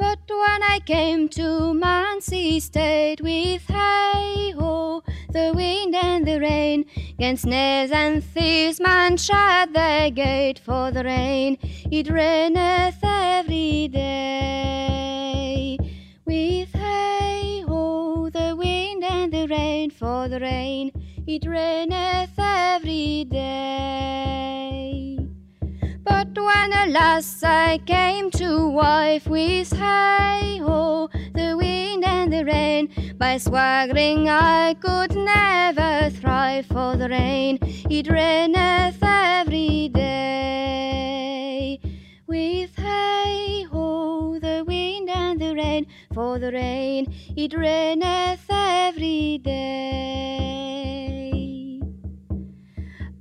But 0.00 0.18
when 0.28 0.62
I 0.62 0.80
came 0.86 1.28
to 1.40 1.74
Mancy 1.74 2.58
State 2.58 3.20
with 3.20 3.66
hey 3.66 4.52
ho, 4.52 5.02
the 5.30 5.52
wind 5.54 5.94
and 5.94 6.26
the 6.26 6.40
rain, 6.40 6.86
against 7.18 7.42
snares 7.42 7.90
and 7.90 8.24
thieves 8.24 8.80
man 8.80 9.18
shut 9.18 9.74
the 9.74 10.10
gate 10.14 10.58
for 10.58 10.90
the 10.90 11.04
rain, 11.04 11.58
it 11.92 12.08
raineth 12.08 12.96
every 13.02 13.88
day. 13.88 15.76
With 16.24 16.72
hey 16.72 17.60
ho, 17.68 18.30
the 18.30 18.56
wind 18.56 19.04
and 19.04 19.30
the 19.30 19.46
rain, 19.48 19.90
for 19.90 20.28
the 20.28 20.40
rain, 20.40 20.92
it 21.26 21.44
raineth 21.44 22.38
every 22.38 23.24
day. 23.24 24.29
But 26.32 26.44
when 26.44 26.72
at 26.72 26.90
last 26.90 27.42
I 27.42 27.78
came 27.78 28.30
to 28.32 28.68
wife 28.68 29.26
with 29.26 29.72
hey 29.72 30.58
ho, 30.58 31.08
the 31.34 31.56
wind 31.56 32.04
and 32.04 32.32
the 32.32 32.44
rain, 32.44 33.14
by 33.18 33.36
swaggering 33.38 34.28
I 34.28 34.74
could 34.74 35.16
never 35.16 36.08
thrive 36.10 36.66
for 36.66 36.96
the 36.96 37.08
rain, 37.08 37.58
it 37.90 38.08
raineth 38.08 39.02
every 39.02 39.88
day. 39.88 41.80
With 42.28 42.76
hey 42.76 43.64
ho, 43.64 44.38
the 44.38 44.64
wind 44.64 45.10
and 45.10 45.40
the 45.40 45.52
rain, 45.54 45.88
for 46.14 46.38
the 46.38 46.52
rain, 46.52 47.12
it 47.36 47.54
raineth 47.54 48.46
every 48.48 49.38
day. 49.38 50.99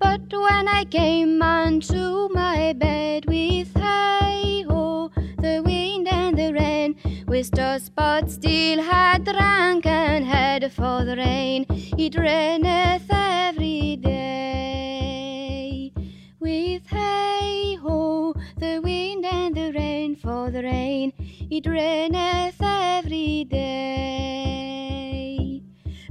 But 0.10 0.34
when 0.34 0.68
I 0.68 0.86
came 0.86 1.39
unto 1.39 2.30
my 2.34 2.74
bed 2.74 3.26
with 3.28 3.72
hey 3.78 4.64
ho, 4.68 5.12
the 5.38 5.62
wind 5.64 6.07
and 6.07 6.36
the 6.36 6.51
rain, 6.51 6.95
with 7.28 7.51
the 7.51 7.78
spot 7.78 8.32
still 8.32 8.82
had 8.82 9.28
and 9.28 10.26
head 10.26 10.72
for 10.74 11.05
the 11.05 11.16
rain, 11.16 11.68
it 11.70 12.16
raineth 12.18 13.07
every 13.12 13.97
day. 13.97 15.93
With 16.39 16.88
hey 16.88 17.76
ho, 17.76 18.34
the 18.57 18.80
wind 18.84 19.26
and 19.26 19.55
the 19.55 19.72
rain, 19.74 20.16
for 20.16 20.49
the 20.49 20.64
rain, 20.64 21.14
it 21.51 21.68
raineth 21.68 22.60
every 22.60 23.43
day. 23.43 24.80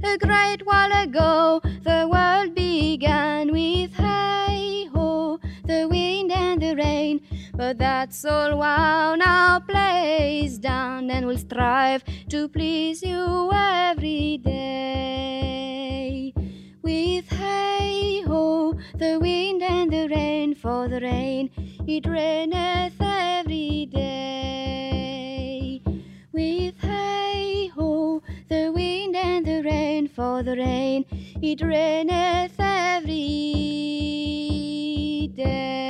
A 0.05 0.17
great 0.17 0.65
while 0.65 1.03
ago, 1.03 1.59
the 1.83 2.07
world 2.09 2.55
began 2.55 2.88
But 7.59 7.77
that's 7.77 8.23
all 8.23 8.57
wow 8.57 9.15
now 9.15 9.59
plays 9.59 10.57
down, 10.57 11.11
and 11.11 11.27
we'll 11.27 11.37
strive 11.37 12.05
to 12.29 12.47
please 12.47 13.03
you 13.03 13.51
every 13.53 14.37
day. 14.37 16.33
With 16.81 17.27
hey 17.27 18.21
ho, 18.21 18.79
the 18.95 19.19
wind 19.19 19.61
and 19.61 19.91
the 19.91 20.07
rain, 20.07 20.55
for 20.55 20.87
the 20.87 21.01
rain 21.01 21.49
it 21.85 22.07
raineth 22.07 22.93
every 23.01 23.87
day. 23.91 25.81
With 26.31 26.79
hey 26.79 27.67
ho, 27.75 28.23
the 28.47 28.71
wind 28.71 29.17
and 29.17 29.45
the 29.45 29.63
rain, 29.63 30.07
for 30.07 30.43
the 30.43 30.55
rain 30.55 31.03
it 31.41 31.59
raineth 31.61 32.57
every 32.57 33.17
day. 35.35 35.88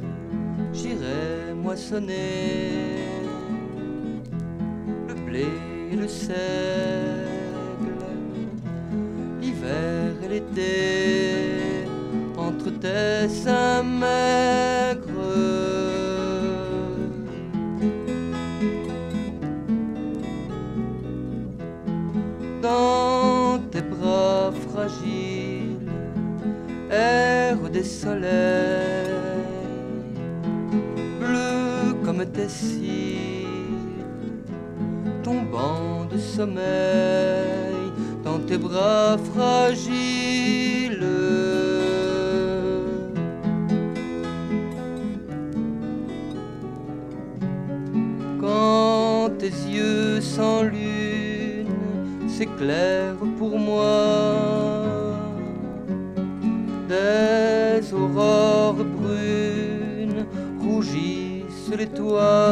j'irai 0.72 1.54
moissonner. 1.54 2.96
Le 5.08 5.14
blé 5.26 5.46
et 5.92 5.96
le 5.96 6.08
seigle, 6.08 6.36
l'hiver 9.40 10.12
et 10.24 10.28
l'été, 10.28 10.95
sommeil 36.36 37.86
dans 38.22 38.38
tes 38.40 38.58
bras 38.58 39.16
fragiles. 39.32 41.00
Quand 48.38 49.30
tes 49.38 49.54
yeux 49.76 50.20
sans 50.20 50.62
lune 50.64 51.74
s'éclairent 52.28 53.26
pour 53.38 53.58
moi, 53.58 53.94
des 56.90 57.94
aurores 57.94 58.84
brunes 58.98 60.26
rougissent 60.60 61.72
les 61.78 61.86
toits. 61.86 62.45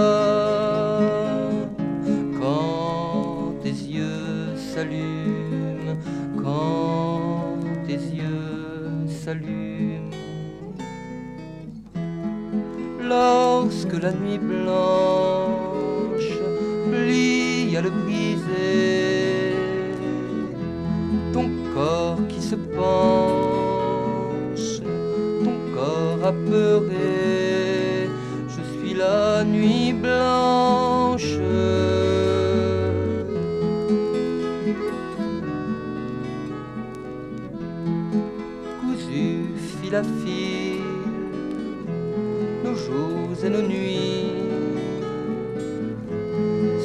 Nos 42.65 42.75
jours 42.75 43.45
et 43.45 43.49
nos 43.49 43.63
nuits 43.63 44.33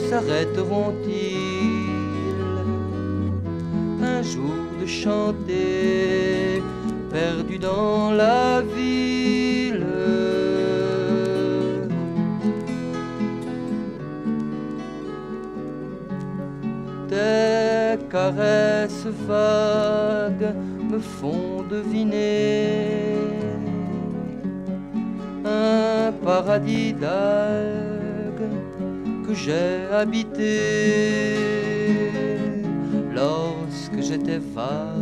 s'arrêteront-ils? 0.07 1.89
Un 4.03 4.21
jour 4.21 4.53
de 4.79 4.85
chanter 4.85 6.61
perdu 7.09 7.57
dans 7.57 8.11
la 8.11 8.61
ville. 8.61 9.87
Tes 17.07 17.97
caresses 18.11 19.07
vagues 19.27 20.53
me 20.91 20.99
font 20.99 21.48
un 25.45 26.11
paradis 26.23 26.93
d'algues 26.93 28.49
que 29.25 29.33
j'ai 29.33 29.87
habité 29.91 31.35
lorsque 33.13 34.01
j'étais 34.01 34.39
va, 34.55 34.93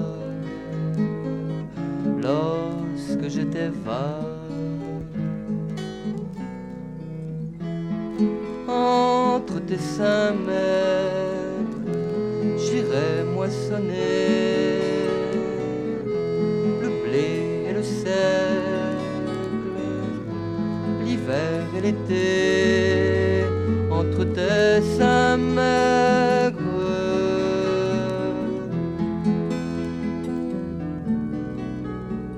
lorsque 2.22 3.28
j'étais 3.30 3.70
va. 3.86 4.20
Entre 8.68 9.60
tes 9.66 9.78
seins 9.78 10.34
j'irai 12.58 13.24
moissonner 13.34 14.37
entre 23.90 24.24
tes 24.26 24.82
seins 24.98 25.38
maigres. 25.38 26.62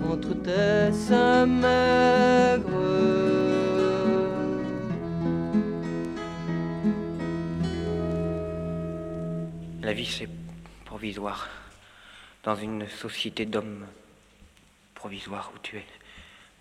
Entre 0.07 0.33
tes 0.43 0.93
seins 0.93 1.47
maigres. 1.47 2.67
La 9.81 9.93
vie, 9.93 10.05
c'est 10.05 10.29
provisoire. 10.85 11.47
Dans 12.43 12.55
une 12.55 12.87
société 12.87 13.45
d'hommes 13.45 13.85
provisoire 14.93 15.51
où 15.55 15.59
tu 15.63 15.77
es, 15.77 15.85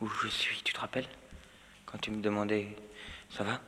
où 0.00 0.08
je 0.08 0.28
suis, 0.28 0.62
tu 0.62 0.72
te 0.72 0.80
rappelles? 0.80 1.08
Tu 2.00 2.12
me 2.12 2.22
demandais, 2.22 2.68
ça 3.28 3.44
va? 3.44 3.60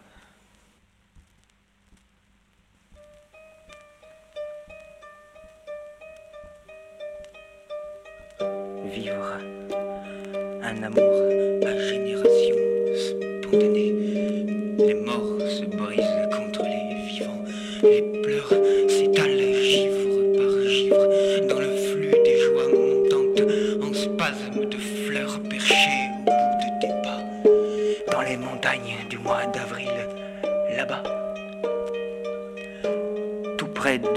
Vivre 8.86 9.38
un 10.62 10.82
amour 10.82 11.66
à 11.66 11.78
génération 11.78 12.56
spontanée. 12.96 13.89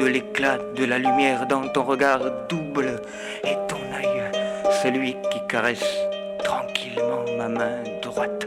L'éclat 0.05 0.57
de 0.75 0.85
la 0.85 0.97
lumière 0.97 1.45
dans 1.47 1.67
ton 1.69 1.83
regard 1.83 2.19
double 2.49 3.01
et 3.43 3.55
ton 3.67 3.77
œil, 3.95 4.23
celui 4.81 5.15
qui 5.31 5.39
caresse 5.47 5.97
tranquillement 6.43 7.23
ma 7.37 7.47
main 7.47 7.83
droite, 8.01 8.45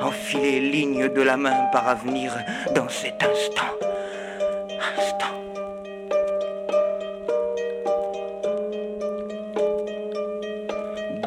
enfiler 0.00 0.60
ligne 0.60 1.08
de 1.08 1.22
la 1.22 1.36
main 1.36 1.66
par 1.72 1.88
avenir 1.88 2.32
dans 2.74 2.88
cet 2.88 3.22
instant. 3.22 3.72
Instant. 4.98 5.26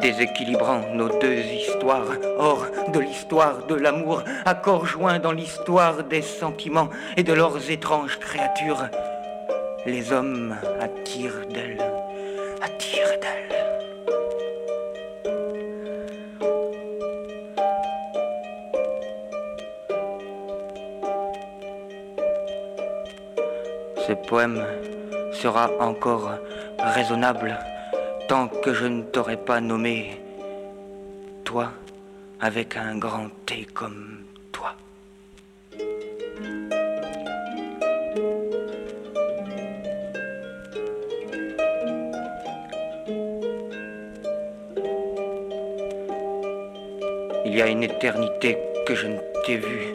Déséquilibrant 0.02 0.82
nos 0.94 1.08
deux 1.18 1.40
histoires, 1.40 2.12
hors 2.38 2.66
de 2.92 3.00
l'histoire 3.00 3.66
de 3.66 3.74
l'amour, 3.74 4.22
accords 4.44 4.86
joints 4.86 5.18
dans 5.18 5.32
l'histoire 5.32 6.04
des 6.04 6.22
sentiments 6.22 6.88
et 7.16 7.22
de 7.22 7.32
leurs 7.32 7.70
étranges 7.70 8.18
créatures. 8.18 8.88
Les 9.86 10.12
hommes 10.12 10.56
attirent 10.78 11.46
d'elles, 11.48 11.82
attirent 12.60 13.18
d'elles. 13.20 13.50
Ce 24.06 24.12
poème 24.28 24.64
sera 25.32 25.70
encore 25.80 26.30
raisonnable 26.78 27.58
tant 28.28 28.48
que 28.48 28.74
je 28.74 28.86
ne 28.86 29.02
t'aurai 29.02 29.36
pas 29.36 29.60
nommé 29.60 30.20
toi 31.44 31.72
avec 32.40 32.76
un 32.76 32.98
grand 32.98 33.28
T 33.46 33.66
comme 33.72 34.18
éternité 47.82 48.58
que 48.86 48.94
je 48.94 49.06
ne 49.06 49.18
t'ai 49.44 49.56
vu, 49.56 49.94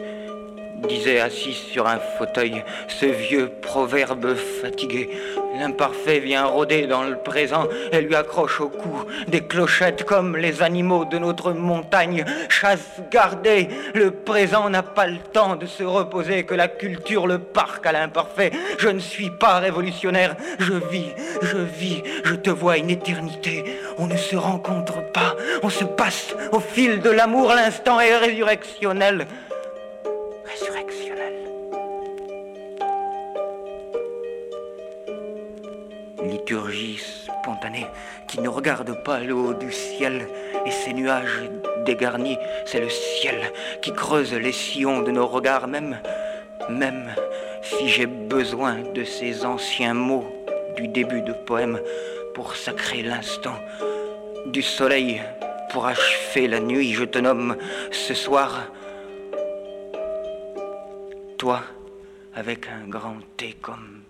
disait 0.88 1.20
assis 1.20 1.52
sur 1.52 1.86
un 1.86 1.98
fauteuil 2.18 2.62
ce 2.88 3.06
vieux 3.06 3.48
proverbe 3.62 4.34
fatigué. 4.34 5.10
L'imparfait 5.58 6.18
vient 6.18 6.44
rôder 6.44 6.86
dans 6.86 7.04
le 7.04 7.16
présent 7.16 7.66
et 7.92 8.00
lui 8.00 8.14
accroche 8.14 8.60
au 8.60 8.68
cou 8.68 9.04
des 9.28 9.42
clochettes 9.42 10.04
comme 10.04 10.36
les 10.36 10.62
animaux 10.62 11.04
de 11.04 11.18
notre 11.18 11.52
montagne. 11.52 12.24
Chasse 12.48 13.00
gardée, 13.10 13.68
le 13.94 14.10
présent 14.10 14.68
n'a 14.68 14.82
pas 14.82 15.06
le 15.06 15.18
temps 15.18 15.56
de 15.56 15.66
se 15.66 15.84
reposer 15.84 16.44
que 16.44 16.54
la 16.54 16.68
culture 16.68 17.26
le 17.26 17.38
parc 17.38 17.86
à 17.86 17.92
l'imparfait. 17.92 18.50
Je 18.78 18.88
ne 18.88 18.98
suis 18.98 19.30
pas 19.30 19.58
révolutionnaire, 19.58 20.36
je 20.58 20.74
vis, 20.74 21.12
je 21.42 21.58
vis, 21.58 22.02
je 22.24 22.34
te 22.34 22.50
vois 22.50 22.76
une 22.76 22.90
éternité. 22.90 23.64
On 23.98 24.06
ne 24.06 24.16
se 24.16 24.36
rencontre 24.36 25.12
pas, 25.12 25.36
on 25.62 25.70
se 25.70 25.84
passe 25.84 26.34
au 26.52 26.60
fil 26.60 27.00
de 27.00 27.10
l'amour, 27.10 27.52
l'instant 27.54 28.00
est. 28.00 28.16
Résurrectionnel. 28.16 29.26
Liturgie 36.46 37.02
spontanée 37.24 37.88
qui 38.28 38.40
ne 38.40 38.48
regarde 38.48 39.02
pas 39.02 39.18
le 39.18 39.34
haut 39.34 39.52
du 39.52 39.72
ciel 39.72 40.28
et 40.64 40.70
ses 40.70 40.92
nuages 40.92 41.50
dégarnis, 41.84 42.38
c'est 42.64 42.78
le 42.78 42.88
ciel 42.88 43.50
qui 43.82 43.92
creuse 43.92 44.32
les 44.32 44.52
sillons 44.52 45.02
de 45.02 45.10
nos 45.10 45.26
regards, 45.26 45.66
même, 45.66 45.98
même 46.68 47.12
si 47.62 47.88
j'ai 47.88 48.06
besoin 48.06 48.76
de 48.94 49.02
ces 49.02 49.44
anciens 49.44 49.94
mots 49.94 50.24
du 50.76 50.86
début 50.86 51.20
de 51.22 51.32
poème 51.32 51.80
pour 52.32 52.54
sacrer 52.54 53.02
l'instant 53.02 53.58
du 54.46 54.62
soleil 54.62 55.20
pour 55.70 55.86
achever 55.86 56.46
la 56.46 56.60
nuit, 56.60 56.92
je 56.92 57.02
te 57.02 57.18
nomme 57.18 57.56
ce 57.90 58.14
soir 58.14 58.68
toi 61.38 61.64
avec 62.36 62.68
un 62.68 62.86
grand 62.86 63.16
T 63.36 63.56
comme 63.60 64.05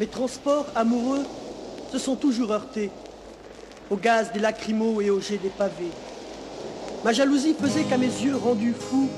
Mes 0.00 0.06
transports 0.06 0.64
amoureux 0.74 1.26
se 1.92 1.98
sont 1.98 2.16
toujours 2.16 2.52
heurtés 2.52 2.90
au 3.90 3.96
gaz 3.96 4.32
des 4.32 4.38
lacrymos 4.40 5.02
et 5.02 5.10
au 5.10 5.20
jet 5.20 5.36
des 5.36 5.50
pavés. 5.50 5.92
Ma 7.04 7.12
jalousie 7.12 7.52
faisait 7.52 7.84
qu'à 7.84 7.98
mes 7.98 8.06
yeux 8.06 8.34
rendus 8.34 8.72
fous, 8.72 9.10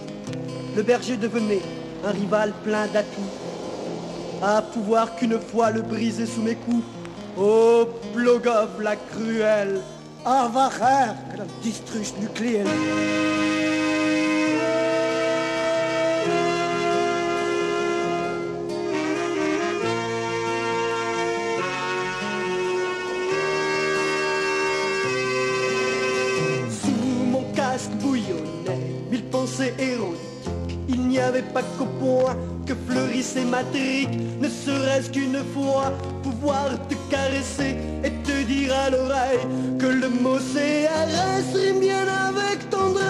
le 0.75 0.83
berger 0.83 1.17
devenait 1.17 1.63
un 2.05 2.11
rival 2.11 2.53
plein 2.65 2.89
d'atouts. 2.89 3.21
À 4.43 4.61
pouvoir 4.61 5.15
qu'une 5.15 5.39
fois 5.39 5.71
le 5.71 5.83
briser 5.83 6.27
sous 6.27 6.43
mes 6.43 6.57
coups, 6.57 6.85
Blogov 8.13 8.83
la 8.83 8.97
cruelle, 8.97 9.81
avarer 10.25 11.15
que 11.33 11.39
la 11.39 11.45
distruche 11.63 12.13
nucléaire. 12.21 12.67
Ne 33.53 34.49
serait-ce 34.49 35.11
qu'une 35.11 35.45
fois 35.53 35.93
pouvoir 36.23 36.71
te 36.89 36.95
caresser 37.11 37.77
et 38.03 38.11
te 38.25 38.45
dire 38.45 38.73
à 38.75 38.89
l'oreille 38.89 39.47
que 39.79 39.87
le 39.87 40.09
mot 40.09 40.39
CRS 40.39 41.55
rime 41.55 41.81
bien 41.81 42.07
avec 42.29 42.71
tendresse. 42.71 43.05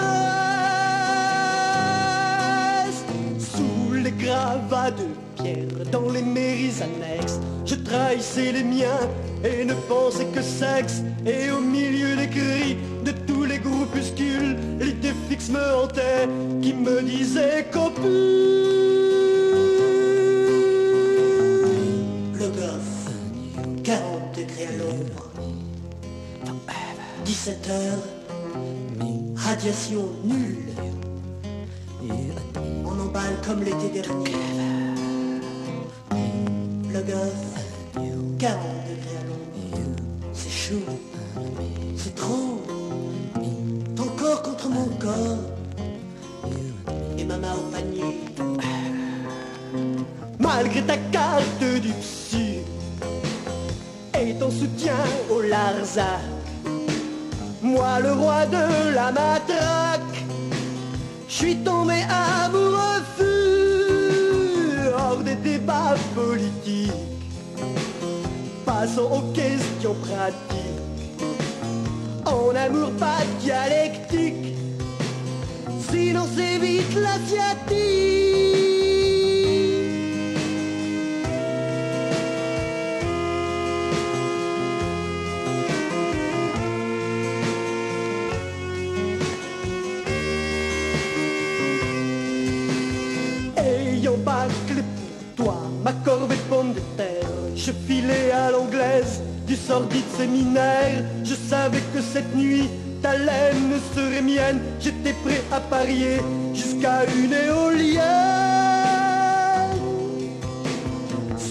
Sous 3.39 3.93
les 3.93 4.11
gravats 4.11 4.91
de 4.91 5.05
pierres 5.41 5.85
dans 5.93 6.09
les 6.09 6.21
mairies 6.21 6.81
annexes. 6.81 7.39
Je 7.65 7.75
trahissais 7.75 8.51
les 8.51 8.65
miens 8.65 9.07
et 9.45 9.63
ne 9.63 9.73
pensais 9.73 10.25
que 10.25 10.41
sexe. 10.41 11.03
Et 11.25 11.51
au 11.51 11.61
milieu 11.61 12.17
des 12.17 12.27
cris 12.27 12.75
de 13.05 13.11
tous 13.25 13.45
les 13.45 13.59
groupuscules, 13.59 14.57
l'idée 14.81 15.13
fixe 15.29 15.49
me 15.49 15.75
hantait 15.77 16.27
qui 16.61 16.73
me 16.73 17.01
disait 17.01 17.65
copule. 17.71 18.72
17 27.43 27.69
heures, 27.71 27.99
radiation 29.35 30.07
nulle. 30.23 30.63
On 32.85 33.01
emballe 33.01 33.35
comme 33.45 33.63
l'été 33.65 33.89
dernier. 34.01 34.31
Le 36.93 37.01
goff, 37.01 37.99
40 38.39 38.72
Aux 68.95 69.21
questions 69.33 69.95
pratiques. 70.05 71.23
En 72.25 72.55
amour 72.55 72.91
pas 72.99 73.23
dialectique, 73.39 74.55
sinon 75.89 76.25
c'est 76.35 76.59
vite 76.59 76.93
l'asiatique. 76.93 78.02
Sordide 99.73 100.11
séminaire. 100.17 101.03
Je 101.23 101.33
savais 101.33 101.83
que 101.93 102.01
cette 102.13 102.35
nuit 102.35 102.69
ta 103.01 103.13
laine 103.17 103.73
serait 103.95 104.21
mienne. 104.21 104.59
J'étais 104.79 105.15
prêt 105.23 105.41
à 105.51 105.59
parier 105.59 106.17
jusqu'à 106.53 106.99
une 107.21 107.33
éolienne. 107.33 108.03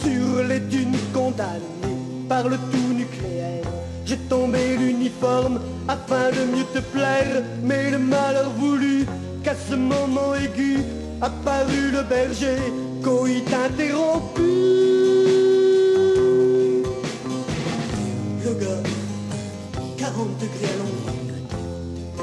Sur 0.02 0.44
les 0.50 0.60
dunes 0.60 1.02
condamnées 1.12 1.98
par 2.28 2.44
le 2.48 2.56
tout 2.70 2.92
nucléaire, 3.00 3.66
j'ai 4.06 4.20
tombé 4.34 4.76
l'uniforme 4.78 5.60
afin 5.88 6.26
de 6.36 6.42
mieux 6.52 6.68
te 6.74 6.82
plaire. 6.94 7.42
Mais 7.64 7.90
le 7.90 7.98
malheur 7.98 8.50
voulut 8.56 9.04
qu'à 9.42 9.56
ce 9.68 9.74
moment 9.74 10.32
aigu 10.44 10.78
apparut 11.20 11.90
le 11.96 12.02
berger, 12.14 12.62
coït 13.02 13.50
interrompu. 13.66 14.81
40 20.22 20.38
degrés 20.38 20.66
à 20.66 20.76
l'ombre, 20.78 21.12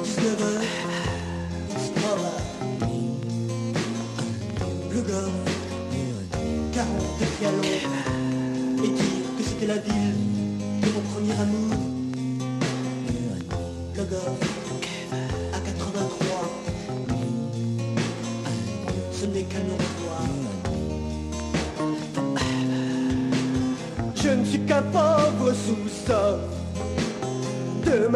19 0.03 0.41
heures, 0.41 0.61
on 1.69 1.79
se 1.79 1.91
travaille. 1.99 2.39
Le 4.89 5.01
gars, 5.01 5.31
40 6.71 6.87
degrés 7.19 7.45
à 7.45 7.51
et 8.85 8.87
dire 8.87 9.25
que 9.37 9.43
c'était 9.43 9.67
la 9.67 9.77
ville 9.79 10.15
de 10.81 10.87
mon 10.91 11.01
premier 11.13 11.33
amour. 11.33 11.88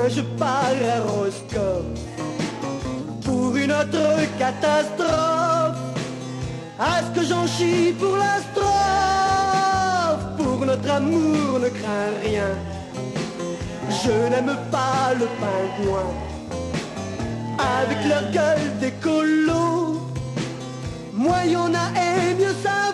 Je 0.10 0.22
pars 0.38 0.82
à 0.96 1.00
Roscoe 1.10 1.86
pour 3.24 3.56
une 3.56 3.72
autre 3.72 4.38
catastrophe. 4.38 5.78
À 6.78 7.02
ce 7.04 7.20
que 7.20 7.26
j'en 7.26 7.48
chie 7.48 7.94
pour 7.98 8.18
la 8.18 8.42
strophe, 8.48 10.26
pour 10.38 10.66
notre 10.66 10.92
amour 10.92 11.60
ne 11.60 11.70
crains 11.70 12.12
rien. 12.22 12.50
Je 13.90 14.12
n'aime 14.30 14.58
pas 14.70 15.14
le 15.18 15.28
pingouin 15.40 16.10
avec 17.80 18.06
leur 18.06 18.30
gueule 18.32 18.78
d'écolo. 18.82 20.02
Moi 21.14 21.46
y'en 21.46 21.74
a 21.74 21.88
et 21.96 22.34
mieux 22.36 22.56
ça. 22.62 22.93